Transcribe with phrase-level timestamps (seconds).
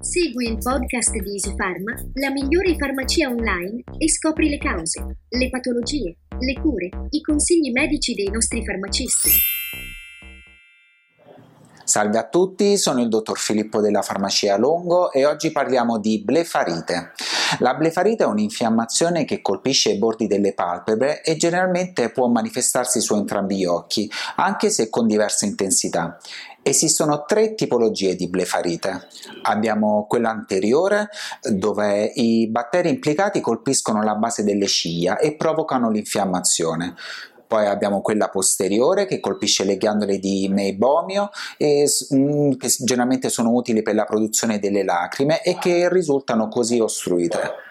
[0.00, 5.48] Segui il podcast di Easy Pharma, la migliore farmacia online e scopri le cause, le
[5.50, 9.57] patologie, le cure, i consigli medici dei nostri farmacisti.
[11.88, 17.12] Salve a tutti, sono il dottor Filippo della farmacia Longo e oggi parliamo di blefarite.
[17.60, 23.14] La blefarite è un'infiammazione che colpisce i bordi delle palpebre e generalmente può manifestarsi su
[23.14, 26.18] entrambi gli occhi, anche se con diversa intensità.
[26.60, 29.08] Esistono tre tipologie di blefarite.
[29.44, 31.08] Abbiamo quella anteriore,
[31.40, 36.96] dove i batteri implicati colpiscono la base delle ciglia e provocano l'infiammazione
[37.48, 43.50] poi abbiamo quella posteriore che colpisce le ghiandole di meibomio e mm, che generalmente sono
[43.52, 47.66] utili per la produzione delle lacrime e che risultano così ostruite.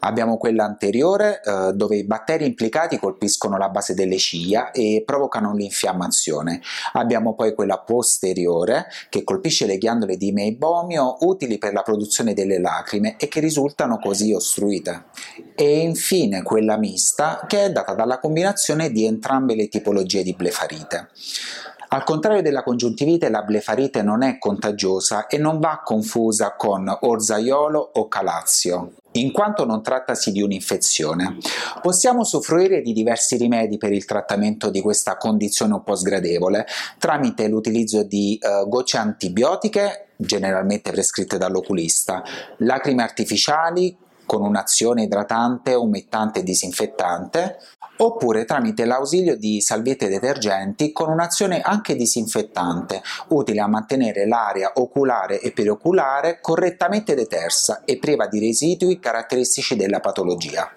[0.00, 5.54] Abbiamo quella anteriore eh, dove i batteri implicati colpiscono la base delle ciglia e provocano
[5.54, 6.60] l'infiammazione.
[6.92, 12.58] Abbiamo poi quella posteriore che colpisce le ghiandole di meibomio utili per la produzione delle
[12.58, 15.04] lacrime e che risultano così ostruite.
[15.54, 21.08] E infine quella mista che è data dalla combinazione di entrambe le tipologie di blefarite.
[21.88, 27.90] Al contrario della congiuntivite, la blefarite non è contagiosa e non va confusa con orzaiolo
[27.94, 31.38] o calazio in quanto non trattasi di un'infezione.
[31.80, 36.66] Possiamo usufruire di diversi rimedi per il trattamento di questa condizione un po' sgradevole
[36.98, 42.22] tramite l'utilizzo di uh, gocce antibiotiche generalmente prescritte dall'oculista,
[42.58, 47.58] lacrime artificiali con un'azione idratante, umettante e disinfettante,
[47.98, 55.40] oppure tramite l'ausilio di salviette detergenti con un'azione anche disinfettante, utile a mantenere l'area oculare
[55.40, 60.68] e perioculare correttamente detersa e priva di residui caratteristici della patologia.